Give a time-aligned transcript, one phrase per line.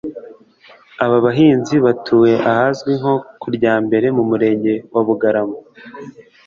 [1.03, 5.57] Aba bahinzi batuye ahazwi nko Kuryambere mu Murenge wa Bugarama